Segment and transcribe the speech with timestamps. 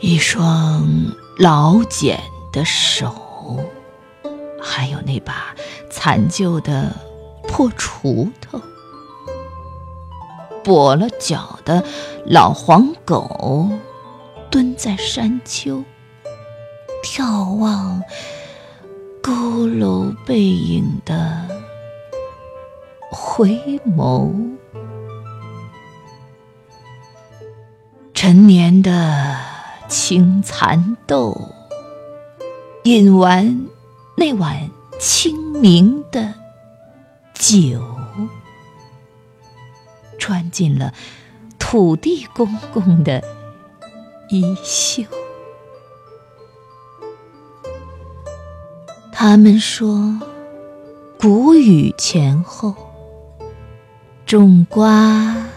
[0.00, 0.88] 一双
[1.36, 2.18] 老茧
[2.50, 3.14] 的手，
[4.60, 5.54] 还有那把
[5.90, 6.90] 残旧的
[7.46, 8.58] 破锄头，
[10.64, 11.84] 跛了脚的
[12.24, 13.68] 老黄狗，
[14.50, 15.84] 蹲在山丘，
[17.04, 18.02] 眺望
[19.22, 21.46] 佝偻背影的
[23.10, 24.32] 回眸。
[28.14, 29.38] 陈年的
[29.90, 31.36] 青蚕豆，
[32.84, 33.66] 饮完
[34.16, 36.32] 那碗清明的
[37.34, 37.82] 酒，
[40.16, 40.94] 穿进了
[41.58, 43.20] 土地公公的
[44.28, 45.02] 衣袖。
[49.10, 50.20] 他们说，
[51.18, 52.76] 谷雨前后，
[54.24, 55.49] 种瓜。